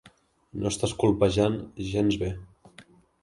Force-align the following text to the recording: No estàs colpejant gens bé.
No 0.61 0.69
estàs 0.69 0.95
colpejant 1.03 1.59
gens 1.91 2.17
bé. 2.25 2.31